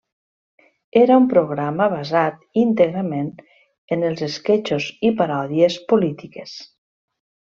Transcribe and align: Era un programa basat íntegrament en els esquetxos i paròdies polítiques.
Era 1.01 1.17
un 1.23 1.27
programa 1.33 1.87
basat 1.95 2.39
íntegrament 2.61 3.29
en 3.97 4.07
els 4.09 4.25
esquetxos 4.31 4.89
i 5.11 5.15
paròdies 5.21 5.77
polítiques. 5.95 6.57